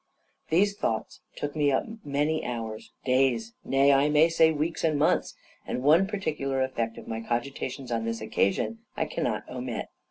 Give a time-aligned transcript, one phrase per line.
[0.49, 5.35] These thoughts took me up many hours, days, nay, I may say weeks and months:
[5.67, 9.89] and one particular effect of my cogitations on this occasion I cannot omit.